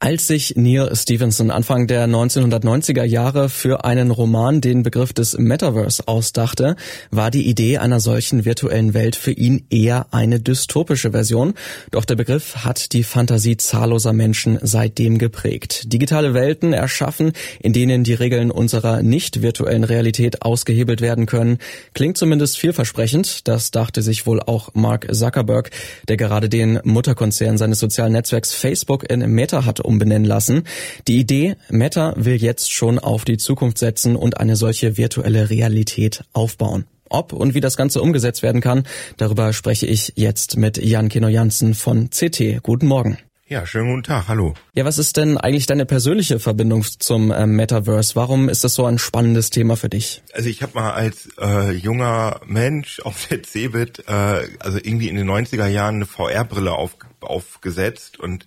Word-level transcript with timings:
Als 0.00 0.28
sich 0.28 0.54
Neil 0.54 0.94
Stevenson 0.94 1.50
Anfang 1.50 1.88
der 1.88 2.06
1990er 2.06 3.02
Jahre 3.02 3.48
für 3.48 3.84
einen 3.84 4.12
Roman 4.12 4.60
den 4.60 4.84
Begriff 4.84 5.12
des 5.12 5.36
Metaverse 5.36 6.06
ausdachte, 6.06 6.76
war 7.10 7.32
die 7.32 7.48
Idee 7.48 7.78
einer 7.78 7.98
solchen 7.98 8.44
virtuellen 8.44 8.94
Welt 8.94 9.16
für 9.16 9.32
ihn 9.32 9.66
eher 9.70 10.06
eine 10.12 10.38
dystopische 10.38 11.10
Version. 11.10 11.54
Doch 11.90 12.04
der 12.04 12.14
Begriff 12.14 12.58
hat 12.58 12.92
die 12.92 13.02
Fantasie 13.02 13.56
zahlloser 13.56 14.12
Menschen 14.12 14.60
seitdem 14.62 15.18
geprägt. 15.18 15.92
Digitale 15.92 16.32
Welten 16.32 16.72
erschaffen, 16.72 17.32
in 17.58 17.72
denen 17.72 18.04
die 18.04 18.14
Regeln 18.14 18.52
unserer 18.52 19.02
nicht 19.02 19.42
virtuellen 19.42 19.82
Realität 19.82 20.42
ausgehebelt 20.42 21.00
werden 21.00 21.26
können, 21.26 21.58
klingt 21.92 22.16
zumindest 22.16 22.56
vielversprechend. 22.56 23.48
Das 23.48 23.72
dachte 23.72 24.02
sich 24.02 24.26
wohl 24.26 24.40
auch 24.40 24.74
Mark 24.74 25.12
Zuckerberg, 25.12 25.72
der 26.06 26.16
gerade 26.16 26.48
den 26.48 26.78
Mutterkonzern 26.84 27.58
seines 27.58 27.80
sozialen 27.80 28.12
Netzwerks 28.12 28.54
Facebook 28.54 29.10
in 29.10 29.28
Meta 29.28 29.64
hat 29.64 29.87
umbenennen 29.88 30.26
lassen. 30.26 30.62
Die 31.08 31.18
Idee, 31.18 31.56
Meta 31.70 32.14
will 32.16 32.36
jetzt 32.36 32.70
schon 32.72 33.00
auf 33.00 33.24
die 33.24 33.38
Zukunft 33.38 33.78
setzen 33.78 34.14
und 34.14 34.38
eine 34.38 34.54
solche 34.54 34.96
virtuelle 34.96 35.50
Realität 35.50 36.22
aufbauen. 36.32 36.84
Ob 37.08 37.32
und 37.32 37.54
wie 37.54 37.60
das 37.60 37.76
Ganze 37.76 38.02
umgesetzt 38.02 38.42
werden 38.42 38.60
kann, 38.60 38.84
darüber 39.16 39.52
spreche 39.52 39.86
ich 39.86 40.12
jetzt 40.16 40.56
mit 40.56 40.76
Jan 40.76 41.08
Kino 41.08 41.28
Jansen 41.28 41.74
von 41.74 42.10
CT. 42.10 42.62
Guten 42.62 42.86
Morgen. 42.86 43.18
Ja, 43.50 43.64
schönen 43.64 43.88
guten 43.88 44.02
Tag, 44.02 44.28
hallo. 44.28 44.52
Ja, 44.74 44.84
was 44.84 44.98
ist 44.98 45.16
denn 45.16 45.38
eigentlich 45.38 45.64
deine 45.64 45.86
persönliche 45.86 46.38
Verbindung 46.38 46.82
zum 46.82 47.30
äh, 47.30 47.46
Metaverse? 47.46 48.14
Warum 48.14 48.50
ist 48.50 48.62
das 48.62 48.74
so 48.74 48.84
ein 48.84 48.98
spannendes 48.98 49.48
Thema 49.48 49.78
für 49.78 49.88
dich? 49.88 50.22
Also 50.34 50.50
ich 50.50 50.62
habe 50.62 50.72
mal 50.74 50.90
als 50.90 51.30
äh, 51.40 51.70
junger 51.70 52.42
Mensch 52.44 53.00
auf 53.04 53.26
der 53.28 53.42
CeBIT, 53.42 54.04
äh, 54.06 54.48
also 54.58 54.76
irgendwie 54.76 55.08
in 55.08 55.16
den 55.16 55.30
90er 55.30 55.66
Jahren 55.66 55.94
eine 55.94 56.04
VR-Brille 56.04 56.72
auf, 56.72 56.96
aufgesetzt 57.20 58.20
und 58.20 58.46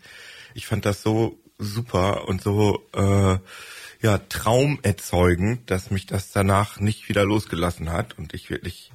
ich 0.53 0.67
fand 0.67 0.85
das 0.85 1.01
so 1.01 1.39
super 1.57 2.27
und 2.27 2.41
so 2.41 2.81
äh, 2.93 3.37
ja 4.01 4.17
traumerzeugend, 4.17 5.69
dass 5.69 5.91
mich 5.91 6.05
das 6.05 6.31
danach 6.31 6.79
nicht 6.79 7.07
wieder 7.09 7.23
losgelassen 7.23 7.91
hat 7.91 8.17
und 8.17 8.33
ich 8.33 8.49
wirklich 8.49 8.91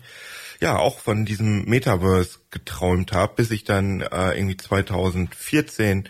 ja 0.60 0.78
auch 0.78 0.98
von 0.98 1.24
diesem 1.24 1.64
Metaverse 1.64 2.38
geträumt 2.50 3.12
habe, 3.12 3.34
bis 3.36 3.50
ich 3.50 3.64
dann 3.64 4.00
äh, 4.00 4.36
irgendwie 4.36 4.56
2014 4.56 6.08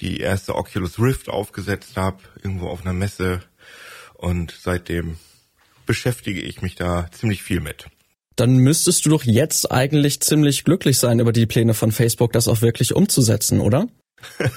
die 0.00 0.20
erste 0.20 0.54
Oculus 0.54 0.98
Rift 0.98 1.28
aufgesetzt 1.28 1.96
habe, 1.96 2.18
irgendwo 2.42 2.68
auf 2.68 2.82
einer 2.82 2.92
Messe 2.92 3.40
und 4.14 4.54
seitdem 4.58 5.16
beschäftige 5.86 6.40
ich 6.40 6.62
mich 6.62 6.74
da 6.74 7.08
ziemlich 7.12 7.42
viel 7.42 7.60
mit. 7.60 7.86
Dann 8.34 8.58
müsstest 8.58 9.06
du 9.06 9.10
doch 9.10 9.24
jetzt 9.24 9.72
eigentlich 9.72 10.20
ziemlich 10.20 10.64
glücklich 10.64 10.98
sein 10.98 11.20
über 11.20 11.32
die 11.32 11.46
Pläne 11.46 11.72
von 11.72 11.90
Facebook, 11.90 12.32
das 12.32 12.48
auch 12.48 12.60
wirklich 12.60 12.94
umzusetzen, 12.94 13.60
oder? 13.60 13.86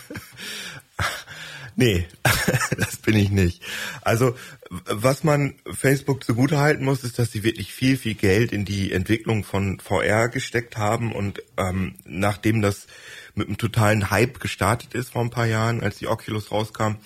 Nee, 1.80 2.08
das 2.78 2.98
bin 2.98 3.16
ich 3.16 3.30
nicht. 3.30 3.64
Also 4.02 4.36
was 4.70 5.24
man 5.24 5.56
Facebook 5.72 6.26
zugute 6.26 6.58
halten 6.60 6.84
muss, 6.84 7.06
ist, 7.06 7.18
dass 7.18 7.32
sie 7.32 7.44
wirklich 7.44 7.74
viel, 7.74 7.96
viel 7.96 8.16
Geld 8.16 8.52
in 8.52 8.66
die 8.66 8.92
Entwicklung 8.92 9.46
von 9.46 9.80
VR 9.80 10.28
gesteckt 10.28 10.76
haben 10.76 11.14
und 11.14 11.42
ähm, 11.56 11.96
nachdem 12.04 12.62
das 12.62 12.88
mit 13.34 13.48
einem 13.48 13.58
totalen 13.58 14.12
Hype 14.12 14.42
gestartet 14.42 14.94
ist 14.94 15.14
vor 15.14 15.22
ein 15.22 15.30
paar 15.30 15.46
Jahren, 15.46 15.82
als 15.82 15.98
die 15.98 16.08
Oculus 16.08 16.52
rauskam, 16.52 16.98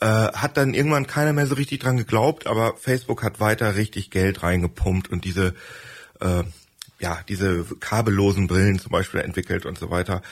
äh, 0.00 0.06
hat 0.06 0.56
dann 0.56 0.72
irgendwann 0.72 1.06
keiner 1.06 1.34
mehr 1.34 1.46
so 1.46 1.56
richtig 1.56 1.80
dran 1.80 1.98
geglaubt, 1.98 2.46
aber 2.46 2.78
Facebook 2.78 3.22
hat 3.22 3.38
weiter 3.38 3.76
richtig 3.76 4.10
Geld 4.10 4.42
reingepumpt 4.42 5.10
und 5.10 5.26
diese 5.26 5.54
äh, 6.20 6.44
ja, 7.00 7.18
diese 7.28 7.66
kabellosen 7.80 8.46
Brillen 8.46 8.78
zum 8.78 8.92
Beispiel 8.92 9.20
entwickelt 9.20 9.66
und 9.66 9.78
so 9.78 9.90
weiter. 9.90 10.22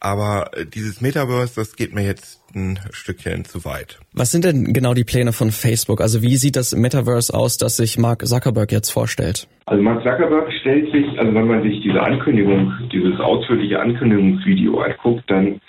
Aber 0.00 0.50
äh, 0.54 0.64
dieses 0.64 1.00
Metaverse, 1.00 1.54
das 1.60 1.76
geht 1.76 1.94
mir 1.94 2.02
jetzt 2.02 2.40
ein 2.54 2.78
Stückchen 2.90 3.44
zu 3.44 3.64
weit. 3.64 4.00
Was 4.12 4.32
sind 4.32 4.44
denn 4.44 4.72
genau 4.72 4.94
die 4.94 5.04
Pläne 5.04 5.32
von 5.32 5.50
Facebook? 5.50 6.00
Also 6.00 6.22
wie 6.22 6.36
sieht 6.36 6.56
das 6.56 6.74
Metaverse 6.74 7.32
aus, 7.32 7.58
das 7.58 7.76
sich 7.76 7.98
Mark 7.98 8.26
Zuckerberg 8.26 8.72
jetzt 8.72 8.90
vorstellt? 8.90 9.46
Also 9.66 9.82
Mark 9.82 10.02
Zuckerberg 10.02 10.50
stellt 10.60 10.90
sich, 10.90 11.06
also 11.18 11.34
wenn 11.34 11.46
man 11.46 11.62
sich 11.62 11.80
diese 11.82 12.02
Ankündigung, 12.02 12.72
dieses 12.92 13.20
ausführliche 13.20 13.78
Ankündigungsvideo 13.78 14.80
anguckt, 14.80 15.24
dann 15.28 15.60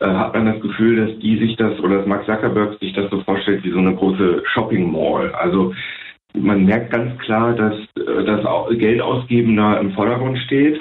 äh, 0.00 0.06
hat 0.06 0.34
man 0.34 0.46
das 0.46 0.60
Gefühl, 0.60 1.06
dass 1.06 1.18
die 1.20 1.38
sich 1.38 1.56
das 1.56 1.78
oder 1.80 1.98
dass 1.98 2.06
Mark 2.06 2.24
Zuckerberg 2.26 2.78
sich 2.80 2.94
das 2.94 3.10
so 3.10 3.20
vorstellt 3.22 3.62
wie 3.64 3.70
so 3.70 3.78
eine 3.78 3.94
große 3.94 4.42
Shopping 4.52 4.90
Mall. 4.90 5.32
Also 5.34 5.74
man 6.32 6.64
merkt 6.64 6.90
ganz 6.90 7.16
klar, 7.20 7.54
dass 7.54 7.74
äh, 7.96 8.24
das 8.24 8.44
Geld 8.78 9.00
ausgeben 9.00 9.56
da 9.56 9.76
im 9.76 9.92
Vordergrund 9.92 10.38
steht 10.38 10.80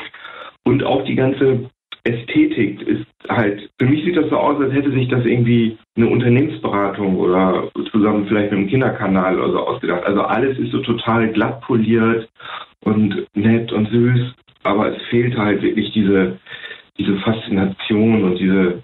und 0.63 0.83
auch 0.83 1.03
die 1.03 1.15
ganze 1.15 1.69
Ästhetik 2.05 2.81
ist 2.81 3.05
halt, 3.29 3.69
für 3.79 3.85
mich 3.85 4.03
sieht 4.03 4.17
das 4.17 4.29
so 4.29 4.37
aus, 4.37 4.59
als 4.61 4.73
hätte 4.73 4.91
sich 4.91 5.07
das 5.07 5.25
irgendwie 5.25 5.77
eine 5.95 6.07
Unternehmensberatung 6.07 7.17
oder 7.17 7.69
zusammen 7.91 8.25
vielleicht 8.27 8.51
mit 8.51 8.59
einem 8.59 8.69
Kinderkanal 8.69 9.39
oder 9.39 9.51
so 9.51 9.59
ausgedacht. 9.59 10.03
Also 10.05 10.21
alles 10.21 10.57
ist 10.59 10.71
so 10.71 10.79
total 10.79 11.29
glatt 11.29 11.61
poliert 11.61 12.27
und 12.81 13.25
nett 13.35 13.71
und 13.71 13.89
süß, 13.89 14.33
aber 14.63 14.95
es 14.95 15.01
fehlt 15.03 15.37
halt 15.37 15.61
wirklich 15.61 15.93
diese, 15.93 16.37
diese 16.97 17.15
Faszination 17.19 18.23
und 18.23 18.39
diese, 18.39 18.83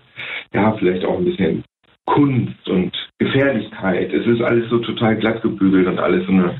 ja, 0.53 0.72
vielleicht 0.74 1.03
auch 1.03 1.18
ein 1.18 1.25
bisschen 1.25 1.63
Kunst 2.06 2.69
und 2.69 2.91
Gefährlichkeit. 3.19 4.13
Es 4.13 4.25
ist 4.25 4.41
alles 4.41 4.69
so 4.69 4.80
total 4.80 5.18
glatt 5.18 5.41
gebügelt 5.41 5.88
und 5.88 6.00
alles 6.00 6.25
so 6.25 6.31
eine 6.31 6.59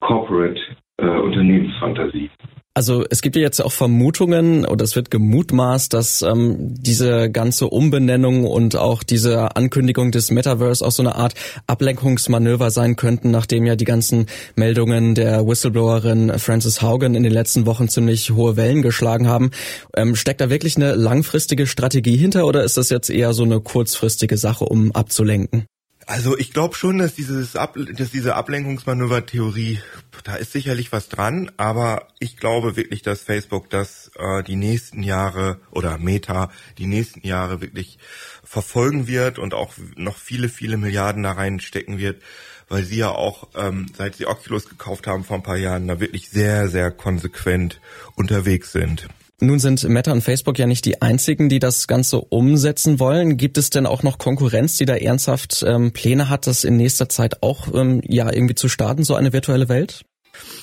Corporate 0.00 0.60
äh, 0.98 1.06
Unternehmensfantasie. 1.06 2.30
Also 2.76 3.04
es 3.08 3.22
gibt 3.22 3.36
ja 3.36 3.42
jetzt 3.42 3.60
auch 3.60 3.70
Vermutungen 3.70 4.66
oder 4.66 4.84
es 4.84 4.96
wird 4.96 5.12
gemutmaßt, 5.12 5.92
dass 5.94 6.22
ähm, 6.22 6.74
diese 6.74 7.30
ganze 7.30 7.68
Umbenennung 7.68 8.44
und 8.44 8.74
auch 8.74 9.04
diese 9.04 9.54
Ankündigung 9.54 10.10
des 10.10 10.32
Metaverse 10.32 10.84
auch 10.84 10.90
so 10.90 11.04
eine 11.04 11.14
Art 11.14 11.34
Ablenkungsmanöver 11.68 12.72
sein 12.72 12.96
könnten, 12.96 13.30
nachdem 13.30 13.64
ja 13.64 13.76
die 13.76 13.84
ganzen 13.84 14.26
Meldungen 14.56 15.14
der 15.14 15.46
Whistleblowerin 15.46 16.36
Frances 16.40 16.82
Haugen 16.82 17.14
in 17.14 17.22
den 17.22 17.32
letzten 17.32 17.64
Wochen 17.64 17.88
ziemlich 17.88 18.32
hohe 18.32 18.56
Wellen 18.56 18.82
geschlagen 18.82 19.28
haben. 19.28 19.52
Ähm, 19.96 20.16
steckt 20.16 20.40
da 20.40 20.50
wirklich 20.50 20.76
eine 20.76 20.96
langfristige 20.96 21.68
Strategie 21.68 22.16
hinter 22.16 22.44
oder 22.44 22.64
ist 22.64 22.76
das 22.76 22.90
jetzt 22.90 23.08
eher 23.08 23.34
so 23.34 23.44
eine 23.44 23.60
kurzfristige 23.60 24.36
Sache, 24.36 24.64
um 24.64 24.90
abzulenken? 24.90 25.66
Also 26.06 26.36
ich 26.36 26.52
glaube 26.52 26.74
schon, 26.74 26.98
dass 26.98 27.14
dieses 27.14 27.56
Ab 27.56 27.76
dass 27.76 28.10
diese 28.10 28.34
Ablenkungsmanöver-Theorie, 28.34 29.80
da 30.24 30.36
ist 30.36 30.52
sicherlich 30.52 30.92
was 30.92 31.08
dran, 31.08 31.50
aber 31.56 32.08
ich 32.18 32.36
glaube 32.36 32.76
wirklich, 32.76 33.02
dass 33.02 33.22
Facebook 33.22 33.70
das 33.70 34.10
äh, 34.16 34.42
die 34.42 34.56
nächsten 34.56 35.02
Jahre 35.02 35.60
oder 35.70 35.96
Meta 35.98 36.50
die 36.78 36.86
nächsten 36.86 37.26
Jahre 37.26 37.60
wirklich 37.60 37.98
verfolgen 38.42 39.06
wird 39.06 39.38
und 39.38 39.54
auch 39.54 39.72
noch 39.96 40.18
viele, 40.18 40.48
viele 40.48 40.76
Milliarden 40.76 41.22
da 41.22 41.32
reinstecken 41.32 41.98
wird, 41.98 42.22
weil 42.68 42.84
sie 42.84 42.98
ja 42.98 43.10
auch, 43.10 43.48
ähm, 43.54 43.86
seit 43.96 44.16
sie 44.16 44.26
Oculus 44.26 44.68
gekauft 44.68 45.06
haben 45.06 45.24
vor 45.24 45.36
ein 45.36 45.42
paar 45.42 45.56
Jahren, 45.56 45.88
da 45.88 46.00
wirklich 46.00 46.28
sehr, 46.28 46.68
sehr 46.68 46.90
konsequent 46.90 47.80
unterwegs 48.14 48.72
sind. 48.72 49.08
Nun 49.40 49.58
sind 49.58 49.82
Meta 49.88 50.12
und 50.12 50.22
Facebook 50.22 50.58
ja 50.58 50.66
nicht 50.66 50.84
die 50.84 51.02
einzigen, 51.02 51.48
die 51.48 51.58
das 51.58 51.88
Ganze 51.88 52.20
umsetzen 52.20 53.00
wollen. 53.00 53.36
Gibt 53.36 53.58
es 53.58 53.68
denn 53.68 53.84
auch 53.84 54.02
noch 54.02 54.18
Konkurrenz, 54.18 54.76
die 54.76 54.84
da 54.84 54.94
ernsthaft 54.94 55.64
ähm, 55.66 55.92
Pläne 55.92 56.28
hat, 56.28 56.46
das 56.46 56.62
in 56.62 56.76
nächster 56.76 57.08
Zeit 57.08 57.42
auch 57.42 57.74
ähm, 57.74 58.00
ja 58.04 58.32
irgendwie 58.32 58.54
zu 58.54 58.68
starten, 58.68 59.02
so 59.02 59.16
eine 59.16 59.32
virtuelle 59.32 59.68
Welt? 59.68 60.04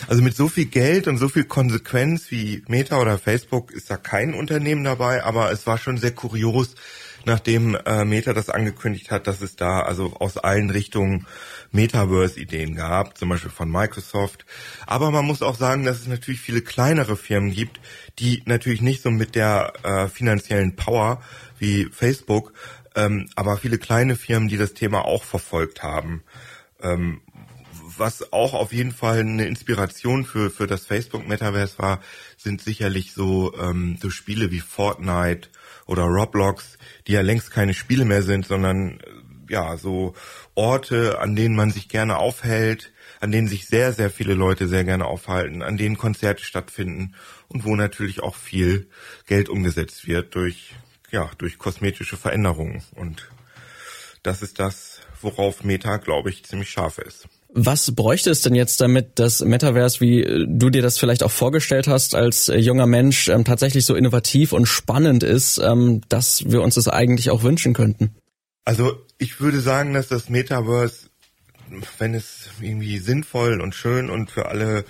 Also 0.07 0.21
mit 0.21 0.35
so 0.35 0.47
viel 0.47 0.65
Geld 0.65 1.07
und 1.07 1.17
so 1.17 1.29
viel 1.29 1.43
Konsequenz 1.43 2.31
wie 2.31 2.63
Meta 2.67 2.99
oder 2.99 3.17
Facebook 3.17 3.71
ist 3.71 3.89
da 3.89 3.97
kein 3.97 4.33
Unternehmen 4.33 4.83
dabei, 4.83 5.23
aber 5.23 5.51
es 5.51 5.67
war 5.67 5.77
schon 5.77 5.97
sehr 5.97 6.11
kurios, 6.11 6.75
nachdem 7.25 7.75
äh, 7.75 8.05
Meta 8.05 8.33
das 8.33 8.49
angekündigt 8.49 9.11
hat, 9.11 9.27
dass 9.27 9.41
es 9.41 9.55
da 9.55 9.81
also 9.81 10.13
aus 10.19 10.37
allen 10.37 10.69
Richtungen 10.69 11.27
Metaverse-Ideen 11.71 12.75
gab, 12.75 13.17
zum 13.17 13.29
Beispiel 13.29 13.51
von 13.51 13.71
Microsoft. 13.71 14.45
Aber 14.85 15.11
man 15.11 15.25
muss 15.25 15.41
auch 15.41 15.55
sagen, 15.55 15.83
dass 15.83 15.99
es 15.99 16.07
natürlich 16.07 16.41
viele 16.41 16.61
kleinere 16.61 17.15
Firmen 17.15 17.51
gibt, 17.51 17.79
die 18.19 18.43
natürlich 18.45 18.81
nicht 18.81 19.01
so 19.01 19.11
mit 19.11 19.35
der 19.35 19.73
äh, 19.84 20.07
finanziellen 20.07 20.75
Power 20.75 21.22
wie 21.59 21.85
Facebook, 21.85 22.53
ähm, 22.96 23.29
aber 23.35 23.57
viele 23.57 23.78
kleine 23.78 24.16
Firmen, 24.16 24.49
die 24.49 24.57
das 24.57 24.73
Thema 24.73 25.05
auch 25.05 25.23
verfolgt 25.23 25.84
haben. 25.84 26.23
Ähm, 26.81 27.22
was 28.01 28.33
auch 28.33 28.55
auf 28.55 28.73
jeden 28.73 28.91
Fall 28.91 29.19
eine 29.19 29.45
Inspiration 29.45 30.25
für, 30.25 30.49
für 30.49 30.65
das 30.65 30.87
Facebook-Metaverse 30.87 31.77
war, 31.77 32.01
sind 32.35 32.59
sicherlich 32.59 33.13
so, 33.13 33.55
ähm, 33.57 33.97
so 34.01 34.09
Spiele 34.09 34.49
wie 34.49 34.59
Fortnite 34.59 35.49
oder 35.85 36.05
Roblox, 36.05 36.79
die 37.05 37.11
ja 37.11 37.21
längst 37.21 37.51
keine 37.51 37.75
Spiele 37.75 38.03
mehr 38.03 38.23
sind, 38.23 38.47
sondern 38.47 38.99
ja 39.47 39.77
so 39.77 40.15
Orte, 40.55 41.19
an 41.19 41.35
denen 41.35 41.55
man 41.55 41.69
sich 41.69 41.89
gerne 41.89 42.17
aufhält, 42.17 42.91
an 43.19 43.31
denen 43.31 43.47
sich 43.47 43.67
sehr, 43.67 43.93
sehr 43.93 44.09
viele 44.09 44.33
Leute 44.33 44.67
sehr 44.67 44.83
gerne 44.83 45.05
aufhalten, 45.05 45.61
an 45.61 45.77
denen 45.77 45.97
Konzerte 45.97 46.43
stattfinden 46.43 47.13
und 47.49 47.65
wo 47.65 47.75
natürlich 47.75 48.23
auch 48.23 48.35
viel 48.35 48.89
Geld 49.27 49.47
umgesetzt 49.47 50.07
wird 50.07 50.33
durch, 50.33 50.73
ja, 51.11 51.29
durch 51.37 51.59
kosmetische 51.59 52.17
Veränderungen. 52.17 52.81
Und 52.95 53.29
das 54.23 54.41
ist 54.41 54.59
das, 54.59 55.01
worauf 55.21 55.63
Meta, 55.63 55.97
glaube 55.97 56.31
ich, 56.31 56.45
ziemlich 56.45 56.71
scharf 56.71 56.97
ist. 56.97 57.27
Was 57.53 57.93
bräuchte 57.93 58.29
es 58.29 58.41
denn 58.41 58.55
jetzt, 58.55 58.79
damit 58.79 59.19
das 59.19 59.41
Metaverse, 59.41 59.99
wie 59.99 60.23
äh, 60.23 60.45
du 60.47 60.69
dir 60.69 60.81
das 60.81 60.97
vielleicht 60.97 61.21
auch 61.23 61.31
vorgestellt 61.31 61.87
hast, 61.87 62.15
als 62.15 62.47
äh, 62.47 62.57
junger 62.57 62.87
Mensch 62.87 63.27
ähm, 63.27 63.43
tatsächlich 63.43 63.85
so 63.85 63.95
innovativ 63.95 64.53
und 64.53 64.65
spannend 64.67 65.23
ist, 65.23 65.57
ähm, 65.57 66.01
dass 66.07 66.49
wir 66.49 66.61
uns 66.61 66.75
das 66.75 66.87
eigentlich 66.87 67.29
auch 67.29 67.43
wünschen 67.43 67.73
könnten? 67.73 68.15
Also 68.63 68.93
ich 69.17 69.41
würde 69.41 69.59
sagen, 69.59 69.93
dass 69.93 70.07
das 70.07 70.29
Metaverse, 70.29 71.09
wenn 71.97 72.13
es 72.13 72.49
irgendwie 72.61 72.99
sinnvoll 72.99 73.59
und 73.59 73.75
schön 73.75 74.09
und 74.09 74.31
für 74.31 74.45
alle 74.47 74.85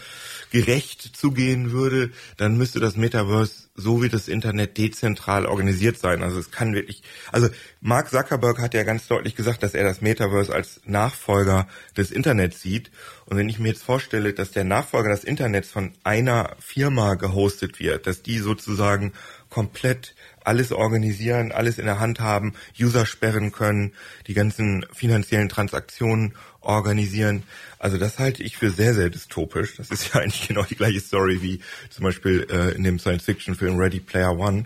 gerecht 0.52 1.02
zugehen 1.16 1.72
würde, 1.72 2.12
dann 2.38 2.58
müsste 2.58 2.80
das 2.80 2.98
Metaverse 2.98 3.70
so 3.74 4.04
wie 4.04 4.10
das 4.10 4.28
Internet 4.28 4.78
dezentral 4.78 5.46
organisiert 5.46 5.98
sein. 5.98 6.22
Also 6.22 6.40
es 6.40 6.52
kann 6.52 6.74
wirklich, 6.74 7.02
also 7.32 7.50
Mark 7.80 8.10
Zuckerberg 8.10 8.60
hat 8.60 8.74
ja 8.74 8.84
ganz 8.84 9.08
deutlich 9.08 9.36
gesagt, 9.36 9.64
dass 9.64 9.74
er 9.74 9.86
das 9.86 10.02
Metaverse 10.02 10.54
als 10.54 10.82
Nachfolger 10.86 11.68
des 11.98 12.12
Internets 12.12 12.62
sieht. 12.62 12.92
Und 13.26 13.38
wenn 13.38 13.50
ich 13.50 13.60
mir 13.60 13.70
jetzt 13.70 13.84
vorstelle, 13.84 14.34
dass 14.34 14.52
der 14.52 14.66
Nachfolger 14.66 15.10
des 15.10 15.24
Internets 15.24 15.70
von 15.70 15.94
einer 16.04 16.56
Firma 16.60 17.16
gehostet 17.16 17.80
wird, 17.80 18.06
dass 18.06 18.22
die 18.22 18.40
sozusagen 18.40 19.14
komplett 19.52 20.16
alles 20.44 20.72
organisieren, 20.72 21.52
alles 21.52 21.78
in 21.78 21.86
der 21.86 22.00
Hand 22.00 22.20
haben, 22.20 22.54
User 22.80 23.06
sperren 23.06 23.52
können, 23.52 23.94
die 24.26 24.34
ganzen 24.34 24.86
finanziellen 24.92 25.50
Transaktionen 25.50 26.34
organisieren. 26.62 27.44
Also 27.78 27.98
das 27.98 28.18
halte 28.18 28.42
ich 28.42 28.58
für 28.58 28.72
sehr, 28.72 28.96
sehr 28.96 29.12
dystopisch. 29.12 29.76
Das 29.78 29.92
ist 29.92 30.14
ja 30.14 30.22
eigentlich 30.22 30.48
genau 30.48 30.64
die 30.64 30.76
gleiche 30.76 31.02
Story 31.02 31.44
wie 31.44 31.60
zum 31.92 32.06
Beispiel 32.06 32.48
äh, 32.50 32.72
in 32.72 32.84
dem 32.84 32.98
Science-Fiction-Film 32.98 33.78
Ready 33.78 34.00
Player 34.00 34.36
One. 34.36 34.66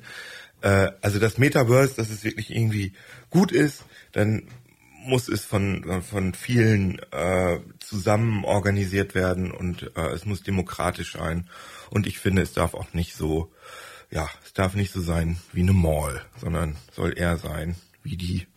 Äh, 0.62 0.92
also 1.02 1.20
das 1.20 1.38
Metaverse, 1.38 1.96
dass 1.96 2.10
es 2.10 2.24
wirklich 2.24 2.56
irgendwie 2.56 2.94
gut 3.30 3.52
ist, 3.52 3.84
dann 4.14 4.44
muss 5.04 5.28
es 5.28 5.46
von, 5.46 6.02
von 6.02 6.34
vielen 6.34 7.00
äh, 7.12 7.60
zusammen 7.80 8.44
organisiert 8.44 9.14
werden 9.14 9.52
und 9.52 9.92
äh, 9.96 10.08
es 10.14 10.26
muss 10.26 10.42
demokratisch 10.42 11.14
sein. 11.14 11.48
Und 11.92 12.08
ich 12.08 12.20
finde, 12.20 12.42
es 12.42 12.54
darf 12.54 12.74
auch 12.74 12.94
nicht 12.94 13.16
so, 13.16 13.52
ja, 14.12 14.30
es 14.44 14.54
darf 14.54 14.76
nicht 14.76 14.92
so 14.92 15.02
sein 15.02 15.38
wie 15.54 15.62
eine 15.62 15.74
Mall, 15.74 16.22
sondern 16.40 16.76
soll 16.92 17.18
eher 17.18 17.38
sein 17.38 17.76
wie 18.04 18.18
die 18.18 18.48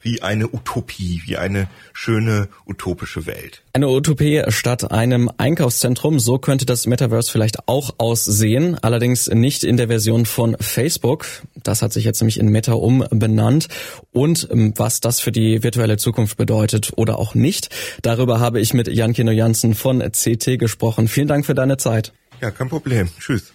wie 0.00 0.22
eine 0.22 0.52
Utopie, 0.52 1.22
wie 1.24 1.36
eine 1.36 1.68
schöne 1.92 2.48
utopische 2.66 3.26
Welt. 3.26 3.62
Eine 3.72 3.88
Utopie 3.88 4.42
statt 4.48 4.90
einem 4.90 5.30
Einkaufszentrum, 5.38 6.18
so 6.20 6.38
könnte 6.38 6.66
das 6.66 6.86
Metaverse 6.86 7.30
vielleicht 7.30 7.68
auch 7.68 7.94
aussehen, 7.98 8.76
allerdings 8.82 9.28
nicht 9.28 9.64
in 9.64 9.76
der 9.76 9.88
Version 9.88 10.26
von 10.26 10.56
Facebook. 10.60 11.26
Das 11.62 11.82
hat 11.82 11.92
sich 11.92 12.04
jetzt 12.04 12.20
nämlich 12.20 12.38
in 12.38 12.48
Meta 12.48 12.74
umbenannt. 12.74 13.68
Und 14.12 14.48
ähm, 14.50 14.74
was 14.76 15.00
das 15.00 15.20
für 15.20 15.32
die 15.32 15.62
virtuelle 15.62 15.96
Zukunft 15.96 16.36
bedeutet 16.36 16.92
oder 16.96 17.18
auch 17.18 17.34
nicht, 17.34 17.70
darüber 18.02 18.40
habe 18.40 18.60
ich 18.60 18.74
mit 18.74 18.88
Jan 18.88 19.12
Kino 19.12 19.30
Jansen 19.32 19.74
von 19.74 20.00
CT 20.00 20.58
gesprochen. 20.58 21.08
Vielen 21.08 21.28
Dank 21.28 21.46
für 21.46 21.54
deine 21.54 21.78
Zeit. 21.78 22.12
Ja, 22.40 22.50
kein 22.50 22.68
Problem. 22.68 23.08
Tschüss. 23.18 23.54